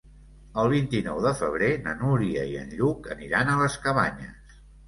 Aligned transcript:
El 0.61 0.69
vint-i-nou 0.71 1.19
de 1.25 1.33
febrer 1.41 1.69
na 1.89 1.95
Núria 2.01 2.47
i 2.55 2.57
en 2.65 2.75
Lluc 2.81 3.13
aniran 3.17 3.53
a 3.53 3.59
les 3.63 3.81
Cabanyes. 3.85 4.61